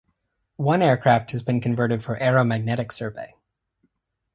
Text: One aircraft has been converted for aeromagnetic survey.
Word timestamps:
One 0.57 0.81
aircraft 0.81 1.29
has 1.31 1.43
been 1.43 1.61
converted 1.61 2.03
for 2.03 2.17
aeromagnetic 2.17 2.91
survey. 2.91 3.35